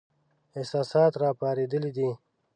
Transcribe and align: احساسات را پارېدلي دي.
احساسات 0.57 1.13
را 1.21 1.29
پارېدلي 1.39 1.91
دي. 1.97 2.09